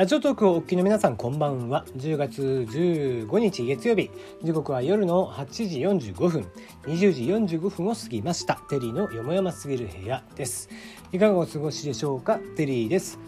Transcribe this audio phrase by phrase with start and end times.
[0.00, 1.84] ラジオトークをお聞きの皆さんこんばんは。
[1.94, 4.10] 10月15日月曜日。
[4.42, 6.46] 時刻は夜の8時45分。
[6.86, 8.54] 20時45分を過ぎました。
[8.70, 10.70] テリーのよもやますぎる部屋です。
[11.12, 12.38] いかがお過ごしでしょうか？
[12.56, 13.18] テリーです。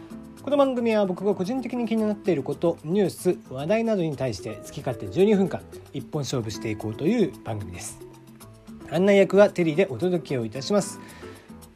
[0.43, 5.61] この番組は僕が個人的に気になっていることニュース話題などに対して好き勝手12分間
[5.93, 8.01] 一本勝負していこうという番組です。
[8.91, 10.99] 案内役はテリーでお届けをいたします。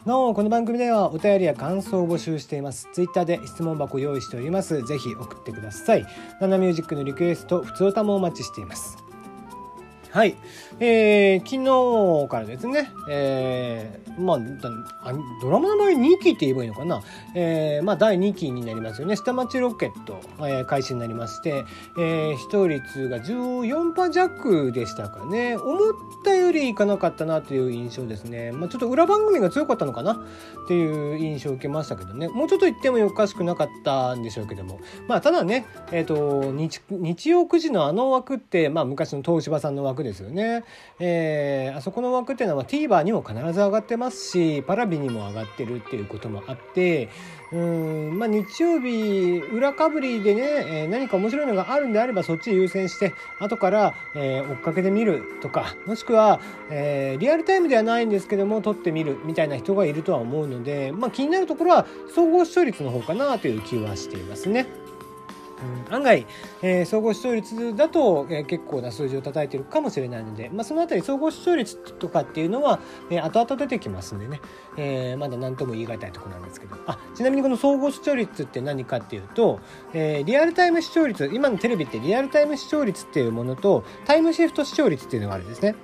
[0.07, 2.89] なおこの番組ではお便りや感想を募集しています。
[2.93, 4.80] ツイッターで質問箱用意しております。
[4.82, 6.07] ぜひ送ってください。
[6.40, 9.05] ナナミュージックのリクエスト普通歌もお待ちしています。
[10.16, 10.34] はい、
[10.80, 14.38] えー、昨日からですね、えー、まあ、
[15.43, 17.02] ドラマの場合2期って言えばいいのかな、
[17.34, 19.16] えー、まあ、第2期になりますよね。
[19.16, 21.66] 下町ロケット、えー、開始になりまして、
[21.98, 25.58] えー、視聴率が14%弱でしたかね。
[25.58, 25.93] 思っ
[26.24, 28.52] たよりいかなかったなという印象ですね。
[28.52, 32.28] まあ、ちょっと裏番組が強かったのかなっていう印象を受けましたけどね。
[32.28, 34.80] もうちょっと言ってもおかしくなかったんでしょうけども。
[35.08, 40.64] まあ、ただね、えっ、ー、と日、日曜9時のあの枠って、まあ、昔の東芝さんの枠でですよね。
[40.98, 47.08] えー、あそこの枠っていうのは TVer にも必ず上がってますし、パラビにも上がってるっていうこともあって、
[47.52, 64.66] うん、まあ日曜日裏かぶりでね、えー、何か面白いのがあるんであればそっち優先して、後から、えー、追っかけてみるとか、もしくは、えー、リアルタイムではないんですけども、撮ってみるみたいな人がいるとは思うので、まあ気になるところは総合視聴率の方かなという気はしていますね。
[65.90, 66.26] 案外、
[66.62, 74.40] えー、総合視聴率だと、えー、結構な数字を叩いてるかもしれないので、まあ、そのあたり総合視聴率とかっていうのは、えー、後々出てきますんでね、
[74.76, 79.60] えー、まだ何とも言い難いところなんですけどあちなみにこの総合視聴率って何かっていうと、
[79.94, 85.74] えー、リアルタイム視聴率今のテレビってリアルタイム視聴率っていうものとタイムシフト視聴率っていうのがあるんですね。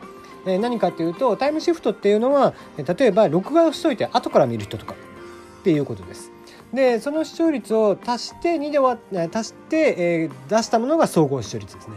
[0.44, 6.31] えー、何かっていうとタイムシフトっていうのは例えば録画をしといて後から見る人とかっていうことです。
[6.72, 9.00] でその視聴率を足して2で割
[9.32, 11.96] 足して、えー、出したものが総合視聴率ですね。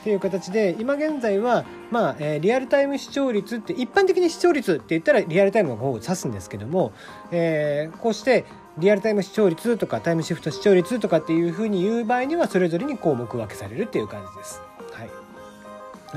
[0.00, 6.92] っていう形で今現在は、まあえー、リアルタイム視聴率って一般的に視聴率って言ったらリアルタイムの方を指すんですけども、
[7.32, 8.44] えー、こうして
[8.78, 14.60] リアルタイム視聴率とかタイムシフト視聴率とかっていうふうに言う場合にはそれぞれに項目分けされるっていう感じです。
[14.92, 15.10] はい、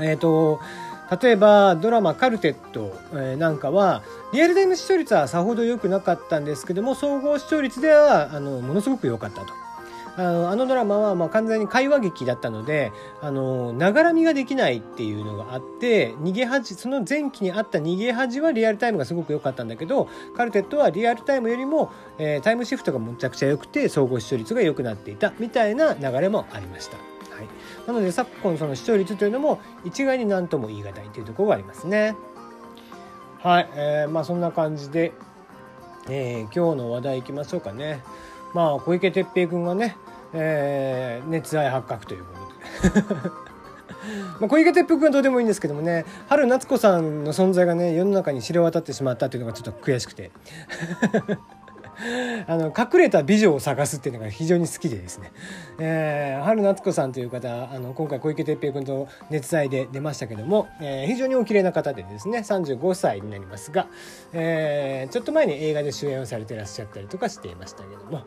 [0.08, 0.60] えっ、ー、と
[1.22, 2.96] 例えばドラマ「カルテット」
[3.38, 9.70] なんかはリアルタイム視聴率はさほど良くなかったんですけども総合視聴率ではあのものすごく良かったと。
[10.16, 27.19] あのあのドラマはまあ完全に会話劇だったのであのながらみができないっていうのがあって逃げ恥その前期にあった逃げ恥はリアルタイムがすごく良かったんだけどカルテットはリアルタイムよりも、えー、タイムシフトがむちゃくちゃ良くて総合視聴率が良くなっていたみたいな流れもありました。
[27.40, 27.48] はい、
[27.86, 32.14] なので昨今その視聴率というのも一概に何とも言い難いというところがありますね。
[33.42, 35.12] はい、えー、まあそんな感じで、
[36.10, 38.02] えー、今日の話題いきましょうかね。
[38.52, 39.96] まあ小池徹平君がね、
[40.34, 42.34] えー、熱愛発覚というこ
[42.82, 43.30] とで。
[44.40, 50.30] まあ小池徹平君はどうでもいいんですけどもね春夏子さんの存在がね世の中に知れ渡ってしまったというのがちょっと悔しくて
[52.46, 55.32] あの隠れた美女を探すっていうのが非常に好きでですね、
[55.78, 63.86] えー、春夏子さんという方あの今回小池徹平君と熱愛で出ましたけども、えー、非常にお綺麗な方でですね35歳になりますが、
[64.32, 68.24] えー、ちょっと前に映画で主演をされてらっしゃったりとかしていましたけども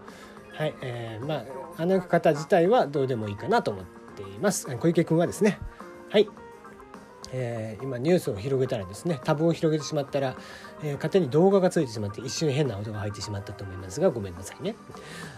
[0.54, 1.44] はい、えー、まあ
[1.78, 3.86] あの方自体はどうでもいいかなと思っ
[4.16, 4.68] ています。
[4.78, 5.58] 小池君はですね
[6.10, 6.30] はい。
[7.36, 10.36] えー、今ニュースを広げたらですねタブを広げてしまったら、
[10.84, 14.76] えー、勝手に動画がついてしまって一瞬変な音が入ってしまったと思いますがごめんなさいね、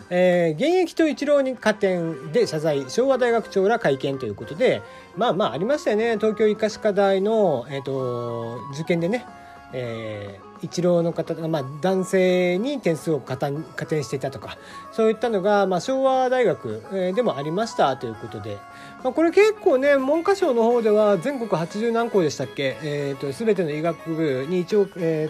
[0.09, 4.81] えー、現役と一郎に加点で謝罪昭和大学長ら会見ということで
[5.16, 6.17] まあまあありましたよね。
[6.17, 9.25] 東京医科歯科大の、えーと、受験でね、
[9.72, 14.57] えー一郎の方、まあ、男性に点数を加点加点していたとか
[14.91, 18.57] そういったのが、まあ、昭和大学、でもありましたということで、
[19.03, 25.29] まあ、これ結構ね文科省の方では全国80何校でしたっけ、えーと、全ての医学部に一応、え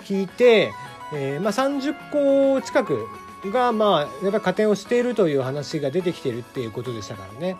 [0.00, 0.72] ー、聞いて、
[1.12, 3.06] えーまあ、30校近く
[3.46, 7.56] が、まあ、やっぱり加点をしているという話が出てきているっていうことでしたからね。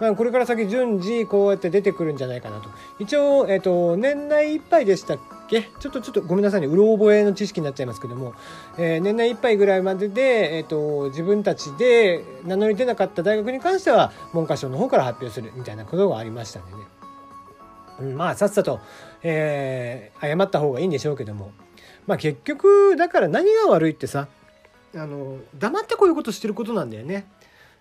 [0.00, 2.70] まあ、これから先順次こうやって出てくるんじゃないかなと。
[2.98, 5.18] 一応、えっ、ー、と、年内いっぱいでしたっ
[5.48, 5.62] け？
[5.80, 6.68] ちょっとちょっとごめんなさいね。
[6.68, 8.34] うろ覚えの知識になっちゃいますけども、
[8.76, 16.78] えー、年内いっぱいぐらいまでで、えっ、ー、と、自分たちで名乗り出なかった大学に関しては、文科省の方から発表するみたいなことがありましたんでね。
[18.00, 18.78] うん、まあ、さっさと、
[19.22, 21.50] えー、謝った方がいいんでしょうけども。
[22.06, 24.28] まあ結局、だから何が悪いってさ、
[24.94, 27.26] あの、黙ってこういうことしてることなんだよね。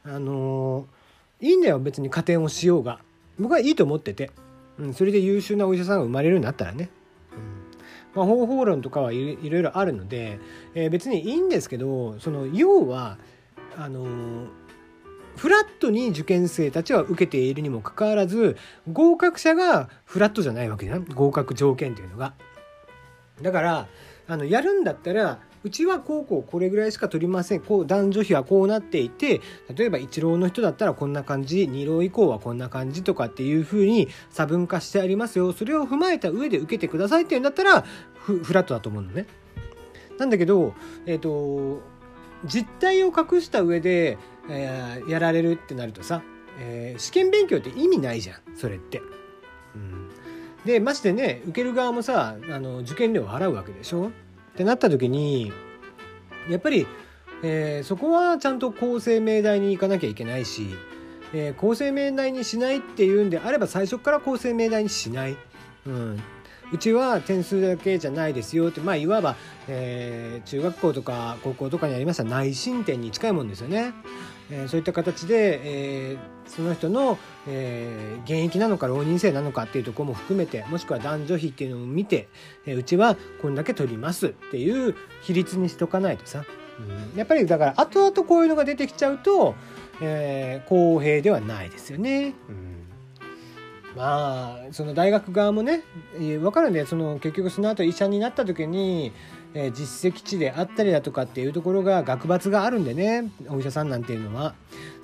[0.04, 0.97] あのー
[1.42, 3.00] いいんだよ別に加点をしようが。
[3.40, 4.32] 僕はいいと思ってて、
[4.80, 6.90] うん、それで優秀なお医者さんが生まれるようになったらね、
[7.34, 7.40] うん。
[8.16, 10.40] まあ、方法論とかはいろいろあるので、
[10.74, 13.18] えー、別にいいんですけどその要は
[13.78, 14.48] あのー、
[15.36, 18.58] フラットに受験生たちは受けているにもかかわらず
[18.92, 21.06] 合格者がフラットじゃないわけじゃん。
[21.06, 22.34] 合格条件っていうのが。
[23.44, 23.88] だから
[24.28, 27.62] あのやるんだったらうちは高校こうこれぐらいしか取りません。
[27.62, 29.42] こう男女比はこうなっていて
[29.76, 35.54] 例えば一浪の人だったらこんな感じ二浪以降はこんな感じとかっていうふうに差分化してありますよ。
[35.54, 37.82] それを踏まえた上で受けてくださいっていうんだったら
[38.16, 39.26] フラットだと思うのね。
[40.18, 40.74] なんだけど、
[41.06, 41.82] えっ、ー、と
[42.46, 44.18] 実態を隠した上で、
[44.50, 46.22] えー、やられるってなるとさ、
[46.60, 48.38] えー、試験勉強って意味ないじゃん。
[48.56, 49.02] それって。
[49.76, 50.10] うん、
[50.66, 54.12] でましてね受ける側もさあの受験料を払うわけでしょ？
[54.58, 55.54] ってなった時に
[56.50, 56.88] やっぱり、
[57.44, 60.70] えー、そこはちゃんと厚生命題に行かなきゃいけないし、
[61.32, 65.38] えー、厚生命題にしないっていうんであれば最初から厚生命題にしない、
[65.86, 66.20] うん、
[66.74, 69.36] うちは点数だけじゃないですよってまあいわば、
[69.68, 73.94] えー、中学校とか高校とかにありました内申点に近いもんですよね。
[74.52, 77.18] えー、そういった形で、えー、その人の、
[77.48, 82.30] えー、現役なのか浪人生なのかっていうところも含めてもしくは男女比っていうのを見て、
[82.66, 86.46] え、うちはこんだけ取りますっていう比率にしとかないとさ、
[86.80, 89.56] うん、やっぱりだから後々こういうのが出てきちゃうと、
[90.02, 92.34] え、公平ではないですよね。
[92.50, 92.78] うん。
[93.98, 95.82] まあその大学側もね
[96.18, 99.12] 分かるんでその結局その後医者になった時に、
[99.56, 104.54] えー、実績値であったりだとかっていうところが学罰があるんでねお医者さんなんていうのは。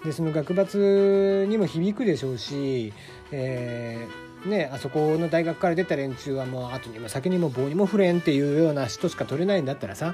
[0.05, 2.91] でその学罰にも響くでしょうし、
[3.31, 10.13] えー、ね、あそこの大学から出た連中はもう後にも先にも棒にも触れんっていうような人しか取れないんだったらさ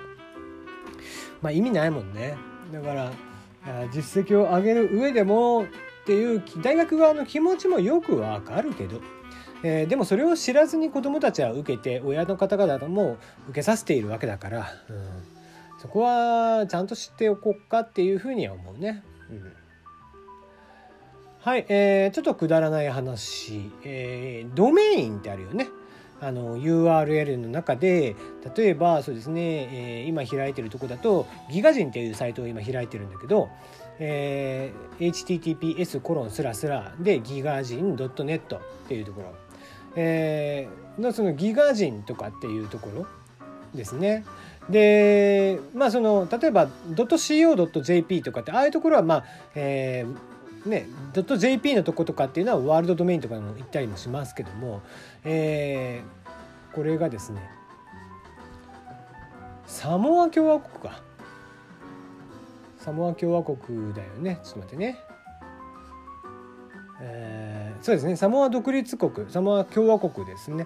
[1.41, 2.37] まあ意味ないもんね。
[2.71, 3.11] だから
[3.91, 5.65] 実績を上げる上でも
[6.09, 8.99] っていう大学側の気持ちもよくわかるけど、
[9.61, 13.17] えー、でもそれを知らずに子どもたちは受けて親の方々も
[13.49, 19.03] 受けさせているわけだから、うん、そこはちゃんと知っておこうかっていうふうには思うね。
[19.29, 19.53] うん
[21.41, 25.67] はい、えー、ちょっとくだらない話、えー、ドメインってあるよね。
[26.21, 28.15] あの URL の中で
[28.55, 33.49] 例えばそうですね、えー、今開いてるとこだとギガ人っていうサイトを今開いてるんだけど、
[33.99, 39.33] えー、https コロンスラスラでギガ人 .net っていうところ、
[39.95, 43.07] えー、のそのギガ人とかっていうところ
[43.75, 44.25] ですね。
[44.69, 49.23] でまあその例えば .co.jp とかってああいうところはまあ、
[49.55, 54.81] えー、ね、.jp のとことかっていうのはワールドドメインとかにも行ったりもしますけども、
[55.23, 57.41] えー、これがですね
[59.65, 61.01] サモア共和国か
[62.89, 64.39] サモア共和国だよね。
[64.43, 64.99] ちょっと待ってね。
[66.99, 68.15] えー、そうですね。
[68.15, 69.29] サモア独立国。
[69.29, 70.65] サモア共和国ですね、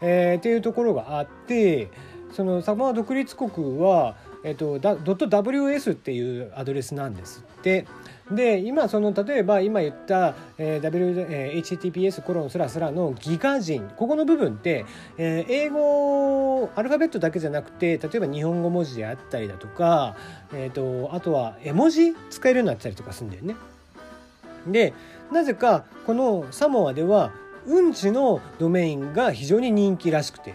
[0.00, 1.90] えー、っていうところがあって
[2.30, 3.50] そのサモア独立国
[3.80, 4.78] は、えーと、
[5.16, 7.86] と .ws っていうアドレスなんですって。
[8.30, 14.86] で今その例えば今言った、えー w えー、HTTPS コロンスラスラのギガ人ここの部分って、
[15.18, 20.16] えー、英語アルファベットだけじゃなくて例えば日本語文字であったりだとか、
[20.54, 23.56] えーと、あとは絵文字使えるようになったりとかするんだよね。
[24.66, 24.94] で
[25.30, 27.32] なぜかこのサモアでは
[27.66, 30.54] うんちのドメインが非常に人気らしくて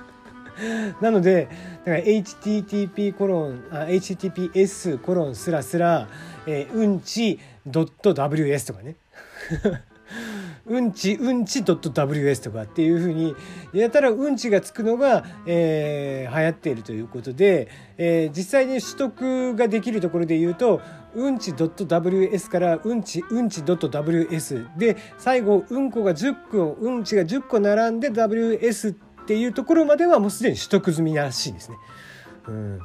[1.00, 1.48] なので
[1.84, 6.08] だから HTTP コロンあ HTTPS コロンスラスラ、
[6.46, 8.96] えー、うんち .ws とかね
[10.66, 13.34] うんちうんち .ws とかっていうふうに
[13.72, 17.68] やたらうんちがつくのが、えー、流行っているということで、
[17.98, 20.80] えー、実際に取得ができるところで言うと
[21.14, 28.94] うんち .ws からうんちうんち .ws で最後うんこが10個うんちが10個並んで ws っ
[29.26, 31.76] ていうところまではもうすでに取得済みらしいですね。
[32.48, 32.78] うん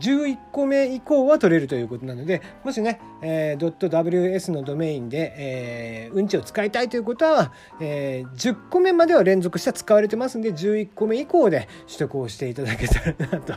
[0.00, 13.54] 11個目以降は取れるということなのでもしね、えー、.ws のドメインで、えー、うんちを使いたいということは、えー、10個目までは連続して使われてますんで11個目以降で取得をしていただけたらなと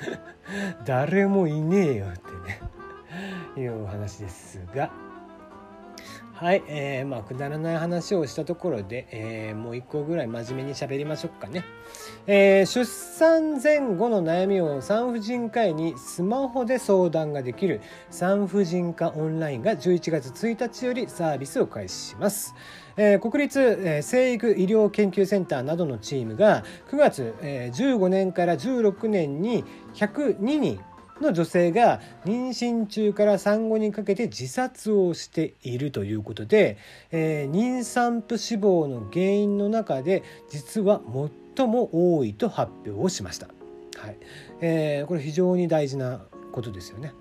[0.84, 5.05] 誰もいねえよってねいうお話ですが。
[6.38, 11.64] はい、えー、まあくだらない話をしたところで、えー、もう一個ぐらい真面目に喋りましょうかね、
[12.26, 22.54] えー、出産前後の悩みを産婦人科医にスマホで相談ができる産婦人科オンラインが11月1日よりサービスを開始します、
[22.98, 29.64] えー、国立、えー、生育医療研究センターなどのチームが9月、えー、15年から16年に
[29.94, 30.80] 102人
[31.20, 36.76] の女性が妊娠中から産後にかけて自殺をしているということで、
[37.10, 41.00] えー、妊産婦死亡の原因の中で実は
[41.56, 43.48] 最も多いと発表をしました。
[43.98, 44.16] はい
[44.60, 46.20] えー、これ非常に大事な
[46.52, 47.12] ことですよね。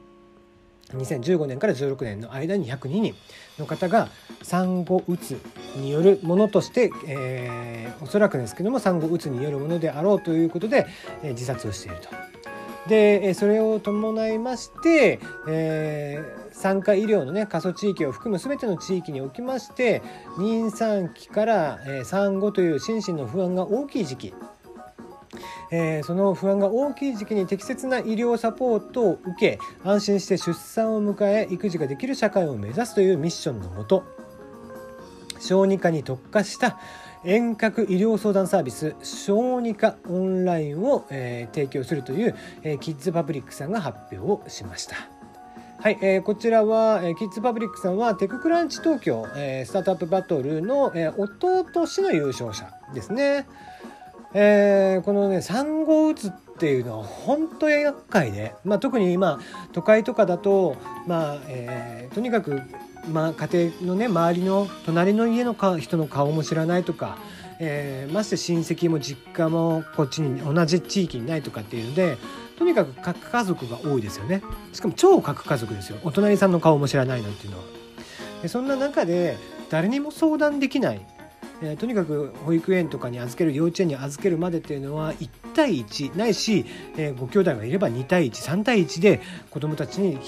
[0.94, 3.16] 2015年から16年の間に102人
[3.58, 4.10] の方が
[4.44, 5.40] 産後うつ
[5.78, 10.86] によるものとして、えー、おそらくですけども産後うつによるものであろうということで、
[11.24, 12.35] えー、自殺をしていると。
[12.88, 20.04] でそれを伴いまして、えー、産科医療のね過疎地域を含む全ての地域におきまして
[20.38, 24.34] 妊産期から、産後という心身の不安が大きい時期。
[25.72, 34.04] えー、その不安が大きい時期に適切な医療サポートを受け安心して出産を迎え育児ができる社会を目指すというミッションのもと
[35.40, 36.80] 小児科に特化した
[37.26, 44.96] 遠隔医療相談サービス小児科オンラインを、えー、提供するという、えー、キッズパブリックさんが発表をしました。
[45.80, 53.48] はい、えー、こちらは、えー、キッズパブリックさんはテククランチ東京、えー、スタートアップバトルの、えー、弟氏の優勝者ですね。
[54.34, 59.40] えー、このね産後うつっていうのは本当に厄介で、まあ、特に今
[59.72, 60.76] 都会とかだと、
[61.08, 62.62] まあえー、とにかく、
[63.12, 67.18] まあ、家庭のね周りの隣の家の人の顔も知らないとか、
[67.60, 72.18] えー、まして親戚も実家もこっちに同じ地域にないとかっていうので
[72.58, 74.42] とにかく核家族が多いですよね。
[74.72, 75.98] しかも超核家族ですよ。
[76.04, 77.64] お隣さんの顔も知らないなんていうのは。
[78.42, 79.38] でそんな中で
[79.70, 81.06] 誰にも相談できない。
[81.62, 86.66] えー、とにかく保育園とかに預ける幼稚園に預けるまでっていうのは1対1ないし、
[86.98, 89.22] えー、ご兄弟がいれば2対13対1で
[89.52, 90.20] 子どもたちに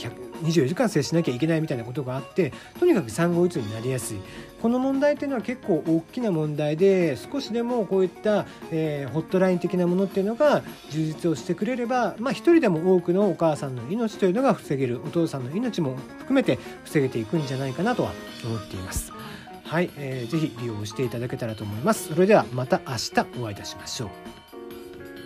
[0.43, 4.17] 24時間接しなきゃいけないみたいなことがあってとにかく産後うつになりやすい
[4.61, 18.11] この問題っていうのは結構大きな問題で少しでもこういった、えー、ホットライン的なものっていうのが充実をしてくれれば、まあ、一人でも多くのお母さんの命というのが防げるお父さんの命も含めて防げていくんじゃないかなとは
[18.45, 19.13] 思っています。
[19.63, 22.07] はい、えー、ぜひ利用していただけたらと思います。
[22.13, 24.36] それではまた明日お会いいたしましょう。